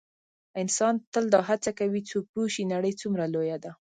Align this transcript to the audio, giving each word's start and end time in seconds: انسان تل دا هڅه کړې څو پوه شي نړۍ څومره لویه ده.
انسان 0.61 0.93
تل 1.13 1.25
دا 1.33 1.39
هڅه 1.49 1.71
کړې 1.79 2.01
څو 2.09 2.17
پوه 2.31 2.45
شي 2.53 2.63
نړۍ 2.73 2.93
څومره 3.01 3.23
لویه 3.33 3.57
ده. 3.63 3.71